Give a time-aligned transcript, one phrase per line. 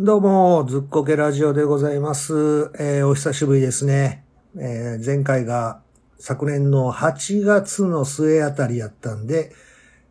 [0.00, 2.70] どうも、ずっこけラジオでございます。
[2.78, 4.22] えーお久しぶりですね。
[4.56, 5.80] えー前回が
[6.20, 9.50] 昨年の8月の末あたりやったんで、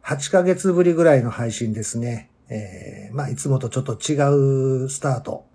[0.03, 2.29] 8ヶ月ぶりぐらいの配信ですね。
[2.49, 5.45] えーまあ、いつもとちょっと違うスタート。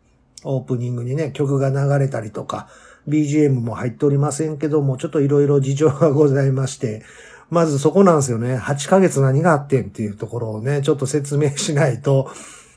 [0.44, 2.68] オープニングにね、曲が流れたりとか、
[3.06, 7.02] BGM も入っておりませんけども、ちょっといろいろ事情がございまして、
[7.50, 8.56] まずそこなんですよね。
[8.56, 12.30] 8ヶ月何があってんっていうところをね、ちょっと説明しないと、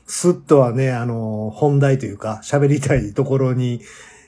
[0.06, 3.80] スッとはね、あの、本題というか、喋りたいところに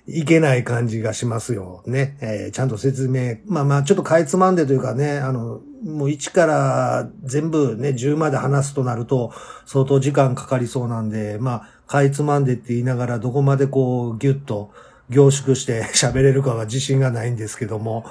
[0.06, 2.16] いけない感じがしますよね。
[2.20, 9.32] えーちゃんと説明、まあまあ、ちょっとかいつまんでというかね、あの、もう1から全部ね、10まで話すとなると、
[9.66, 14.72] 相当時間かかりそうなんで、まあ、かいつまんでって言いながら、どこまでこう、ギュッと
[15.10, 18.04] 凝縮して 喋れるかは自信がないんですけども、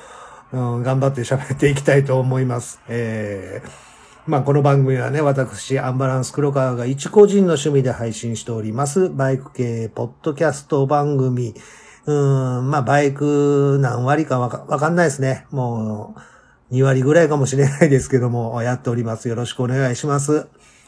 [0.54, 2.80] うん、頑張って喋っていきたいと思います。
[2.88, 3.87] えー
[4.28, 11.56] まあ、この番組はね、私、アンバランス黒川が一個人の趣味で配信しております、バイク系ポッドキャスト番組。
[12.06, 15.46] うん、まあ、バイク何割かわかわかんないですね。
[15.50, 16.14] も
[16.70, 19.30] う、2割ぐらいかもしれないですけども、やっております。
[19.30, 20.48] よろしくお願いします。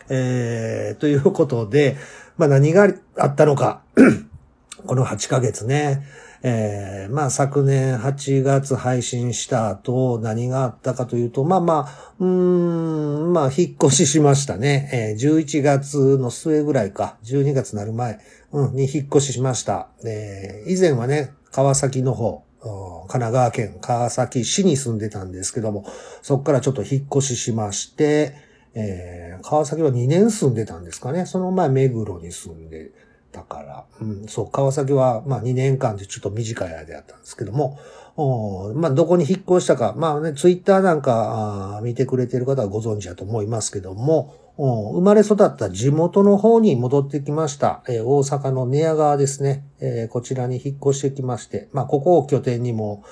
[0.10, 1.96] えー、ということで、
[2.36, 3.84] まあ、何があったのか。
[4.86, 6.04] この8ヶ月ね。
[6.42, 12.99] えー、まあ昨年8月配信した後何があったかというと、まあまあ、うーん、
[13.30, 14.90] まあ引っ越ししましたね。
[14.94, 18.20] えー、11月の末ぐらいか、12月になる前、
[18.52, 19.90] うん、に引っ越ししました。
[20.06, 25.86] えー、以前はね、川崎の方、神奈川県川崎市に住んでたんですけども、
[26.22, 28.36] そこからちょっと引っ越ししまして、
[28.74, 31.26] えー、川崎は2年住んでたんですかね。
[31.26, 32.92] その前目黒に住んで
[33.32, 37.80] たから、うん、そう、川崎はまあ2年間でちょっと短い間やったんですけども、
[38.22, 47.82] おまあどこに引っ越したか、まあね、ツイッターなんか見てくれてる方はご存知だと思いますけども、生まれ育った地元の方に戻ってきました。
[47.88, 53.06] えー大阪の寝屋川ですね、えーこちらに引っ越してきまして、まあここを拠点にも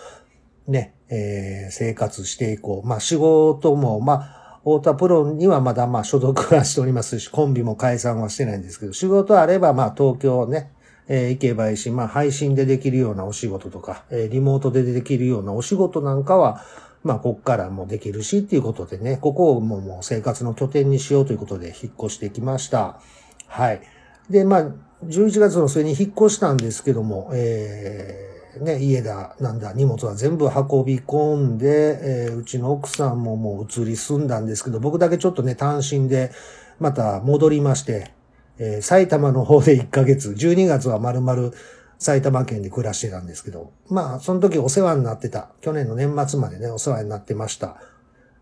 [0.67, 2.87] ね、えー生活していこう。
[2.87, 10.73] まあ仕事も、まあ、太田プロにはまだまあ所属はしておりますし、コンビも解散はしてないんですけど、仕事あればまあ東京ね、
[11.07, 16.61] えー行けばいいし、まあ配信でできるようなお仕事とか、えーリモートでできるようなお仕事なんかは、
[17.03, 22.99] まあこっからもできるしっていうことでね、ここをもうもう生活の拠点にしようということで引っ越してきました。
[23.47, 23.81] はい。
[24.29, 24.71] で、まあ、
[25.05, 36.31] 11月の末に引っ越したんですけども、えーね、家だ、なんだ、荷物は全部運び込んで、えーうちの奥さんももう移り住んだんですけど、僕だけちょっとね、単身で、
[36.79, 38.11] また戻りまして、
[38.59, 41.51] えー埼玉の方で1ヶ月、12月は丸々
[41.99, 47.77] 埼玉県で暮らしてたんですけど、まあ、その時お世話になってた、去年の年末までね、お世話になってました、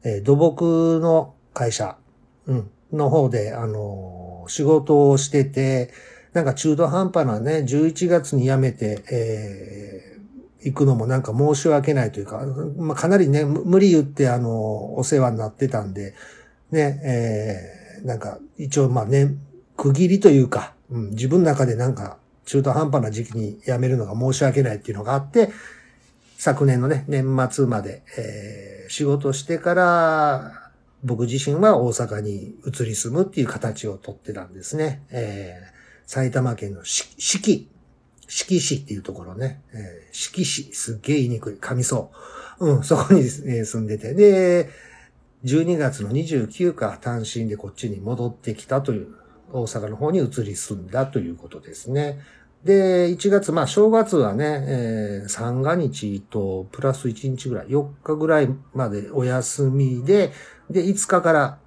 [0.03, 1.97] えー土木の会社、
[2.47, 5.91] うん、の方で、あのー仕事をしてて、
[6.33, 10.15] なんか中途半端なね、11月に辞めて、えー
[10.65, 12.43] 行くのもなんか申し訳ないというか、
[12.77, 16.15] まあ、かなりね、無理言って、あの、お世話になってたんで、
[16.71, 19.35] ね、えーなんか、一応まあね、
[19.78, 25.50] 区切りというか、うん、自分の中でなんか、中途半端な時期に辞めるのが申し訳ないっていうのがあって、
[26.38, 30.72] 昨年のね、年末まで、えー仕事してから、
[31.03, 35.03] 僕自身は大阪に移り住むっていう形をとってたんですね。
[35.09, 35.75] えー
[36.07, 37.68] 埼玉県のし四季、
[38.28, 42.12] 四季市っていうところね、えー四季市、すっげえ言いにくい、上層。
[42.59, 44.13] うん、そこにね、住んでて。
[44.13, 44.69] で、
[45.46, 49.07] 12月の29日単身でこっちに戻ってきたという、
[49.51, 52.19] 大阪の方に移り住んだということですね。
[52.63, 60.31] で、1月、まあ正月はね、えー三が日とプラス1日ぐらい、4日ぐらいまでお休みで、
[60.69, 61.59] で、5日から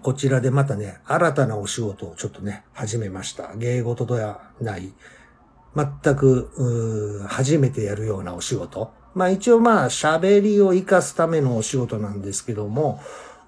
[0.00, 3.54] こちらでまたね、新たなお仕事をちょっとね、始めました。
[3.56, 4.94] 芸事ではない。
[5.76, 8.90] 全く、初めてやるようなお仕事。
[9.14, 13.00] まあ一応まあ喋りを活かすためのお仕事なんですけども、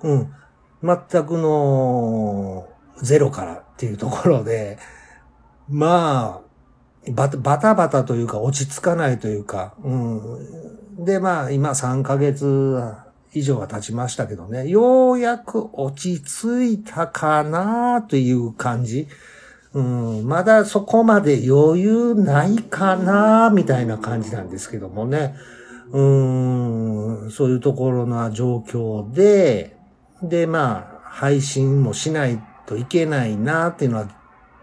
[0.03, 0.35] うん。
[0.83, 2.69] 全くの
[3.03, 4.79] ゼロからっていうところで、
[5.69, 11.05] まあ、バタバタバタというか落ち着かないというか、うん。
[11.05, 12.81] でまあ今3ヶ月
[13.35, 19.09] 以上は経ちましたけどね、ようやく落ち着いたかなという感じ。
[19.73, 25.35] うん、まだそこまで余裕ないかなみたいな感じなんですけどもね。
[25.91, 26.01] う
[27.27, 29.77] ん、そういうところの状況で、
[30.23, 34.09] で、まあ、配信もしないといけないなっていうのは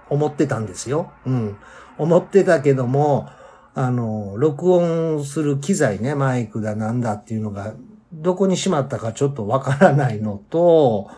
[0.10, 1.12] 思ってたんですよ。
[1.26, 1.58] うん。
[1.98, 3.30] 思ってたけども、
[3.74, 7.74] あの、録音する機材ね、マイクだなんだっていうのが、
[8.14, 11.10] どこにしまったかちょっとわからないのと、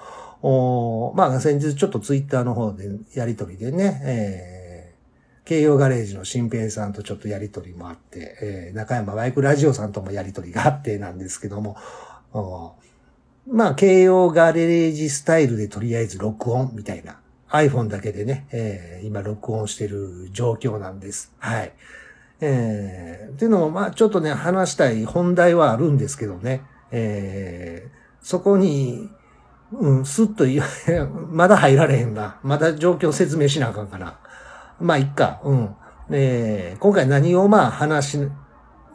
[0.44, 4.96] おまあ先日ちょっとツイッターの方でやりとりでね、え
[5.46, 11.78] 京葉ガレージの新平さんとちょっとやりとりもあって、えー、中山バイクラジオさんともやりとりがあってなんですけども、
[13.48, 17.20] まあ、京葉ガレージスタイルでとりあえず録音みたいな
[17.50, 21.34] iPhone だけでね、えー、今録音してる状況なんです。
[21.40, 21.74] はい。
[22.40, 29.10] えー、っていうのも、まあちょっとね、話したい本題はあるんですけどね、えー、そこに、
[29.72, 30.62] うん、すっと言
[31.32, 32.40] まだ入られへんな。
[32.44, 34.20] まだ状況説明しなあかんから。
[34.80, 35.42] まあ、いっか。
[35.44, 35.76] うん。
[36.12, 38.30] えー、今回何をまあ話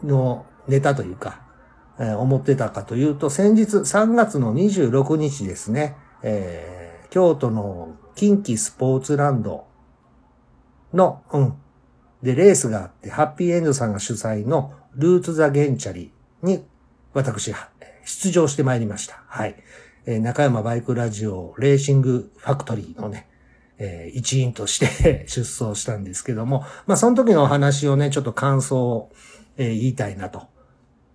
[0.02, 1.42] のネタというか、
[2.00, 9.66] え、思ってたかというと、先日3月の26日ですね、えー、京都の近畿スポーツランド
[10.92, 11.54] の、うん。
[12.22, 16.12] で、レースがあって、ハッピーエンドさんが主催のルーツ・ザ・ゲンチャリ
[16.42, 16.64] に、
[17.14, 17.54] 私、
[18.04, 19.22] 出場してまいりました。
[19.26, 19.56] はい。
[20.06, 23.28] えー、中山バイクラジオレーシングファクトリーのね、
[23.78, 29.12] えー、一員として 出走したんですけども、まあ、その時のお話をね、ちょっと感想を、
[29.56, 30.46] えー、言いたいなと。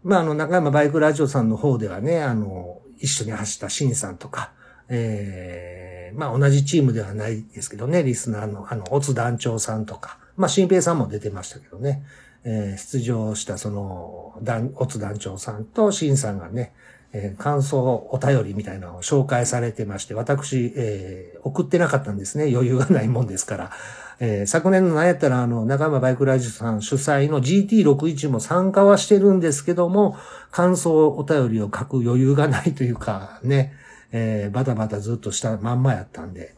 [0.04, 4.52] まあ、あの、中山バイクラジオさんの方ではね、あの、一緒に走ったシンさんとか、
[4.90, 12.04] えー、まあ、同じチームではないですけどね、リスナーの、あの、オツ団長さんとか、まあ、新平さんも出てましたけどね、
[12.44, 14.42] えー、出場したその、
[14.76, 16.74] オツ団長さんとシンさんがね、
[17.14, 22.52] えー、感想、お便りみたいなのを紹介されてまして、私、えー、送ってなかったんですね。
[22.52, 23.72] 余裕がないもんですから。
[24.20, 30.18] えー、昨年の何やったら、あの、中山バイクラジオさん主催の GT61 も参加はしてるんですけども、
[30.52, 33.74] 感想、お便りを書く余裕がないというか、ね、
[34.12, 36.56] えー、バタバタずっとしたまんまやったんで、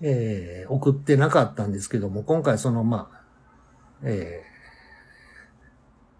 [0.00, 3.22] えー、送ってなかったんですけども、今回その、まあ、
[4.04, 4.44] え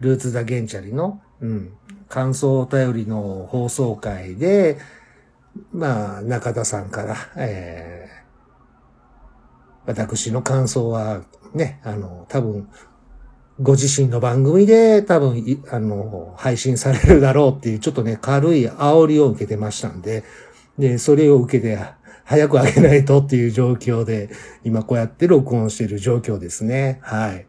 [0.01, 1.73] ー、ルーツ・ザ・ゲンチャリの、うん、
[2.09, 4.79] 感想お便りの放送会で、
[5.73, 8.22] まあ、中田さんから、えー、
[9.87, 11.23] 私の感想は、
[11.55, 12.69] ね、あの、多分、
[13.61, 20.25] ご自身の番組で多分、あの、配信されるだろうっていう、ちょっとね、軽い煽りを受けてましたんで、
[20.79, 21.79] で、それを受けて、
[22.25, 24.31] 早く上げないとっていう状況で、
[24.65, 27.01] 今こうやって録音している状況ですね。
[27.03, 27.47] はい。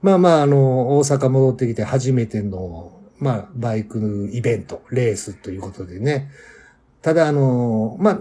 [0.00, 6.32] まあまあ、あの、大阪戻ってきて初めてのまあ、バイクイベント、レースということでね。
[7.02, 8.18] ただ、あの、まあ、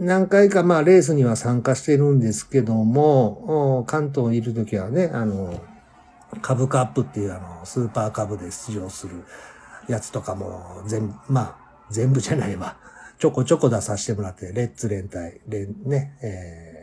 [0.00, 5.62] 何回か、まあ、レースには参加してるんですけども、関東にいるときはね、あの、
[6.40, 9.24] 株カップっていうあの、スーパー株で出場する
[9.88, 12.78] やつとかも、全部、まあ、全部じゃないわ。
[13.18, 16.80] ちょこちょこ出させてもらって、レッツ連帯、連、ね、えー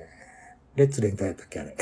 [0.78, 1.76] レッツレンタルやったっけあれ。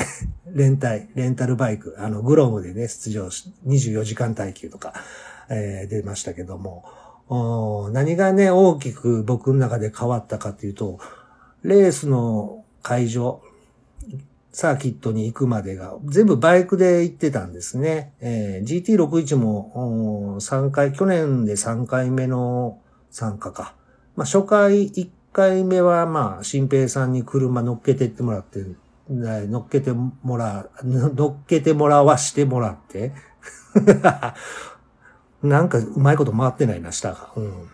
[0.50, 4.94] レンタイ、レンタルバイク、あの、グロムでね、出場し、24時間耐久とか、
[5.50, 10.98] えー、出ましたけども、何がね、大きく僕の中で変わったかっていうと、
[11.62, 13.42] レースの会場、
[14.52, 18.14] サーキットに行くまでが全部バイクで行ってたんですね。
[18.20, 22.78] えー、GT61 も3回、去年で3回目の
[23.10, 23.74] 参加か。
[24.14, 28.64] まあ初回1回目はまあ、新平さんに車乗っけてってもらって
[29.08, 33.12] 乗っけてもら、乗っけてもらわしてもらって。
[35.42, 37.32] なんかうまいこと回ってないな、下が。
[37.36, 37.68] うん。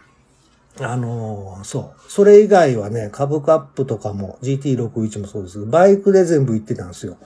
[0.80, 2.10] あのー、そう。
[2.10, 7.18] それ以外はね、株カップとかも GT61 もそうですけど、バイクで全部行ってたんですよ。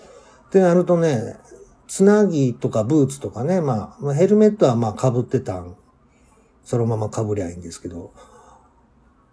[0.48, 1.37] ってなるとね、
[1.87, 5.76] つなぎとかブーツとかね、まあ、ヘルメットはまあ被ってたん、
[6.65, 8.12] そのまま被りゃいいんですけど、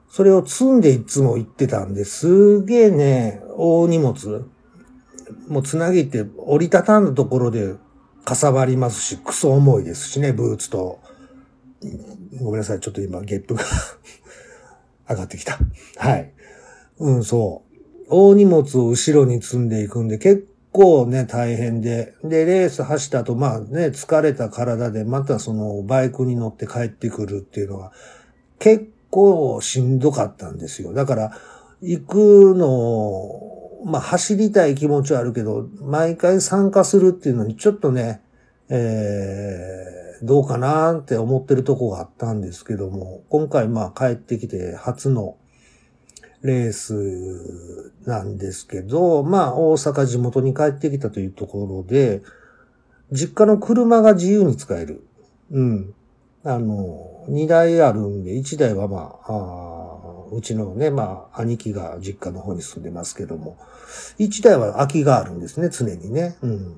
[0.10, 4.46] それを積んでいつも行ってたんで、すげえね、大荷物、
[5.48, 7.74] もうつなぎって折りたたんだところで
[8.24, 11.00] かさばりますし、クソ重いですしね、ブーツと。
[12.42, 13.64] ごめんなさい、ちょっと今ゲップが
[15.10, 15.60] 上がってきた。
[15.98, 16.32] はい。
[17.00, 18.06] うん、そう。
[18.10, 22.14] 大荷物を後ろに積んでいくんで、結構ね、大変で。
[22.24, 27.92] で、レース走った後、まあね、疲れた体で、またそのバイクに乗って帰ってくるっていうのは、
[28.60, 30.94] 結構しんどかったんですよ。
[30.94, 31.38] だから、
[31.82, 33.54] 行くの
[33.86, 38.22] まあ走りたい気持ちはあるけど、毎回参加するっていうのにちょっとね、
[38.76, 45.38] えー、どうかなって思ってるとこがあったんですけども、今回まあ帰ってきて初の
[46.42, 52.24] レースなんですけど、まあ大阪地元に帰ってきたというところで、
[53.12, 55.06] 実家の車が自由に使える。
[55.52, 55.94] うん。
[56.44, 63.58] あの、2台あるんで、1台はまあ、あうちのね、まあ、兄貴が実家の方に住んでますけども、
[64.18, 66.36] 一台は空きがあるんですね、常にね。
[66.42, 66.76] うん。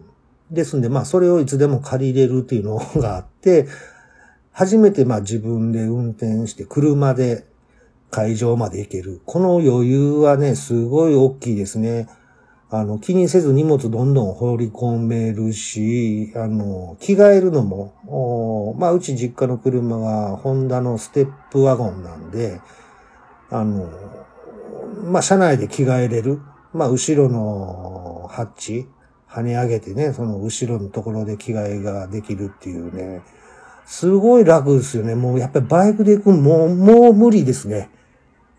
[0.52, 3.68] ですんで、まあ、それをいつでも借りれるっていうのがあって、
[4.52, 7.46] 初めてまあ自分で運転して車で
[8.10, 9.22] 会場まで行ける。
[9.26, 12.08] この余裕はね、すごい大きいですね。
[12.70, 22.62] あの、気にせず荷物どんどん放り込めるし、あの、着替えるのも、まあ、うち実家の車がホンダのステップワゴンなんで、
[23.50, 23.90] あの、
[25.04, 26.40] まあ、車内で着替えれる。
[26.74, 28.88] まあ、後ろのハッチ、
[29.36, 33.22] 跳ね上げてね、その後ろのところで着替えができるっていうね、
[33.86, 35.16] すごい楽ですよね。
[35.16, 37.90] もうやっぱりバイクで行くもう、もう無理ですね。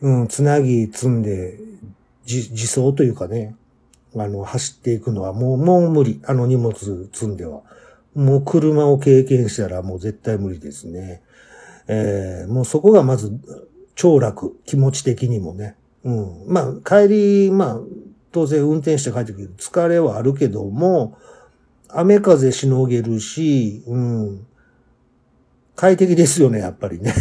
[0.02, 1.59] うん、つなぎ積んで、
[2.26, 3.56] 自走というかね、
[4.14, 6.21] あの、走っていくのはもう、もう無理。
[6.26, 6.75] あの荷物
[7.12, 7.62] 積んでは。
[8.14, 11.23] もう車を経験したらもう絶対無理ですね。
[11.88, 13.33] えー、もうそこがまず
[13.95, 14.59] 超楽。
[14.66, 15.76] 気持ち的にもね。
[16.04, 16.45] うん。
[16.47, 17.80] まあ、帰り、まあ、
[18.33, 21.18] 当然運転して帰ってくる疲れはあるけども、
[21.88, 24.47] 雨風しのげるし、うん。
[25.75, 27.14] 快適ですよね、やっぱりね。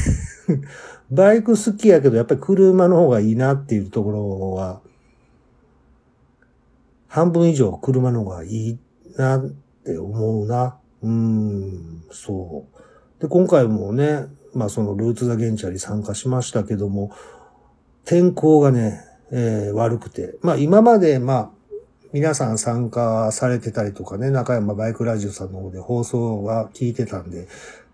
[1.12, 4.82] バイク好きやけど、やっぱり車の方がいいなっていうところは、
[7.08, 8.80] 半分以上車の方がいい
[9.18, 9.46] なっ
[9.84, 10.78] て思うな。
[11.02, 12.66] うん、そ
[13.20, 13.22] う。
[13.22, 17.12] で、今回もね、まあそのルーツ・ザ・ゲンチャリ参加しましたけども、
[18.06, 19.02] 天候がね、
[19.32, 20.38] えー、悪くて。
[20.42, 21.50] まあ今まで、まあ、
[22.14, 27.48] 皆さん参加されてたりとかね、中山バイクラジオさんの方で放送は聞いてたんで、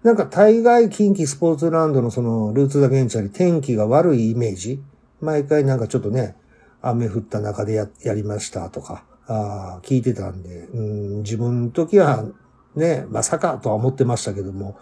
[0.04, 4.82] なんか大概近畿スポーツランドのそのルーツ・ザ・ゲンチャリ天気が悪いイメージ
[5.22, 6.36] 毎回なんかちょっとね、
[6.82, 12.26] 雨降った中でややりましたとか、あ聞いてたんで、うん、自分の時は
[12.76, 14.78] ね、まさかとは思ってましたけども、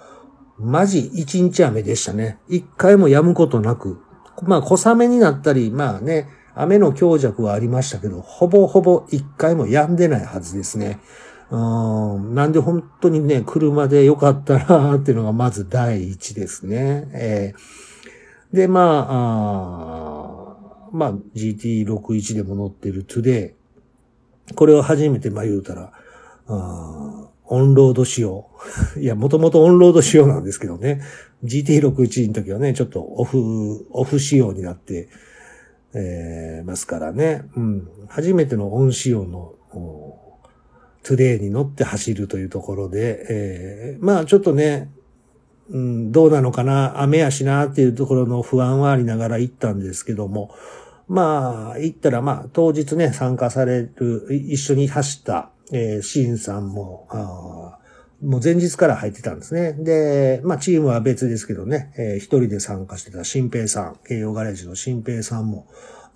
[0.58, 2.40] マジ一日雨でしたね。
[2.48, 4.02] 一回も止むことなく。
[4.44, 6.28] まあ小雨になったり、まあね、
[6.62, 11.00] 雨の強弱はありましたけど、ほぼほぼ一回も止んでないはずですね。
[11.52, 11.58] う
[12.20, 17.08] んなんで本当にね、車でよかったなっていうのがまず第一ですね。
[17.14, 19.08] えー、で、まあ、
[20.90, 23.54] あまあ GT61 でも乗ってる Today。
[24.56, 25.94] これを初めてま言うたら、
[26.48, 28.50] あオンロード仕様。
[29.00, 31.02] いや、もともとオンロード仕様なんですけどね。
[31.46, 35.08] GT61 の時はね、ちょっとオフ、オフ仕様になって、
[35.94, 37.44] えー、ますからね。
[37.56, 37.88] うん。
[38.08, 39.56] 初めてのオン仕様の、
[41.02, 44.92] トゥデイに乗って走るというところで、えー、まあちょっとね、
[45.70, 50.54] うん、どうなのかな、雨やしなっていうところの不安はありながら行ったんですけども、
[51.08, 57.08] まあ、行ったら、まあ、当日ね、参加される、一緒に走った、えー、シンさんも、
[58.22, 59.74] もう前日から入ってたんですね。
[59.74, 65.68] で、まあ、チームは別ですけどね、えー、一人で参加してた新平さん、慶応ガレージの新平さんも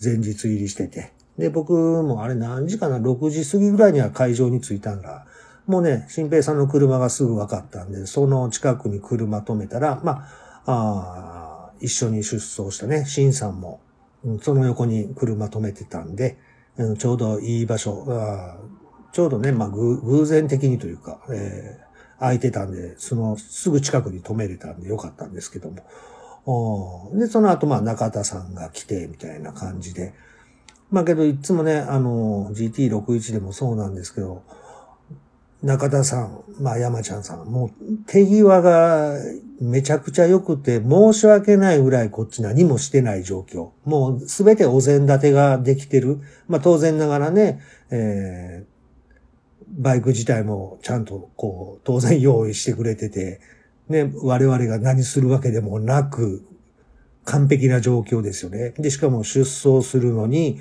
[0.03, 5.25] 前日入りしてて、で、僕もあれ何時かな、6時過ぎぐらいには会場に着いたんだ。
[5.65, 10.27] もうね、新平さんの車がすぐ分かったんで、その近くに車止めたら、ま
[10.65, 13.81] あ、あ一緒に出走したね、新さんも
[14.25, 16.37] うんその横に車止めてたんで、
[16.77, 18.57] うんちょうどいい場所、あ
[19.11, 27.11] ちょうどね、まあ偶然的にというか、えー、空いてたんで、そのすぐ近くに止めれたんでよかったんですけども。
[27.13, 30.13] で、その後まあ中田さんが来て、みたいな感じで。
[30.91, 34.43] まあけどいつもね、あの、GT61 でもそうなんですけど、
[35.63, 37.71] 中田さん、まあ山ちゃんさん、もう
[38.05, 39.13] 手際が
[39.61, 43.69] めちゃくちゃ良くて、申し訳ないぐらいこっち何もしてない状況。
[43.85, 46.19] もうすべてお膳立てができてる。
[46.47, 48.72] まあ当然ながらね、えー、
[49.77, 53.41] バイク自体もちゃんとこう、当然用意してくれてて、
[53.89, 56.45] ね、我々が何するわけでもなく、
[57.25, 58.71] 完璧な状況ですよね。
[58.77, 60.59] で、しかも出走するのに、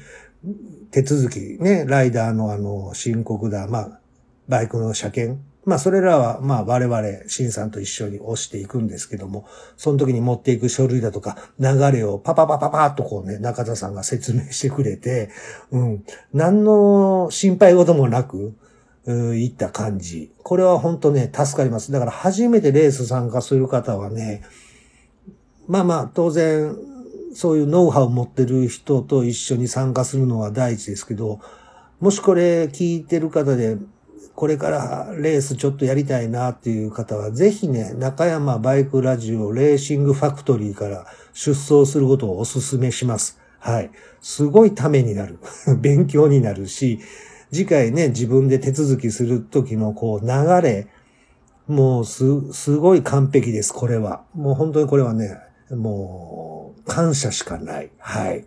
[0.91, 4.01] 手続き、ね、ライダーのあの、申告だ、まあ、
[4.49, 5.41] バイクの車検。
[5.65, 15.31] まあそれらはまあ我々、新さんと一緒に押していくんですけども、その時に持っていく書類だとか流れをパパパパパッとこうね、中田さんが説明してくれて、
[15.71, 18.57] うん、何の心配事もなく、
[19.07, 20.33] いった感じ。
[20.43, 21.91] これは本当ね、助かります。
[21.93, 24.43] だから初めてレース参加する方はね、
[25.69, 26.77] まあまあ当然、
[27.35, 31.41] そういうノウハウを持ってる人と一緒に参加するのは第一ですけど、
[32.01, 33.79] もしこれ聞いてる方で
[34.35, 43.39] これからレースちょっとやりたいなっていう方は、ぜひね、中山バイクラジオレーシングファクトリーから出走することをお勧めします。
[43.59, 43.91] はい。
[44.21, 45.39] すごいためになる。
[45.81, 47.01] 勉強になるし、
[47.53, 50.87] 次回ね、自分で手続きするときのこう流れ、
[51.69, 54.25] もうす、すごい完璧です、これは。
[54.35, 55.39] もう本当にこれはね、
[55.71, 57.91] もう、感謝しかない。
[57.99, 58.47] はい。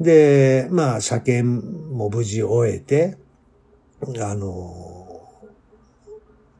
[0.00, 3.18] で、まあ、車検も無事終えて、
[4.20, 4.88] あの、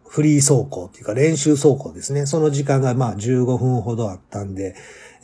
[0.09, 2.27] フリー走行っていうか練習走行ですね。
[2.27, 4.75] その時間がまあ15分ほどあったんで、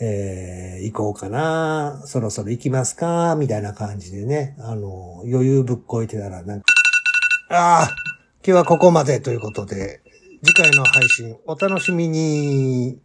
[0.00, 6.66] えー、行こうかな、そろそろ行きますか、みたいな感じでね、あの、余裕ぶっこいてたら、なんか、
[7.50, 7.90] ああ、
[8.44, 10.02] 今日はここまでということで、
[10.44, 13.04] 次回の配信お楽しみに。